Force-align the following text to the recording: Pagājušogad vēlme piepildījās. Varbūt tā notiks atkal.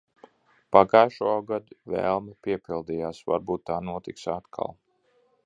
Pagājušogad 0.75 1.67
vēlme 1.97 2.33
piepildījās. 2.49 3.21
Varbūt 3.33 3.67
tā 3.71 3.79
notiks 3.93 4.27
atkal. 4.39 4.75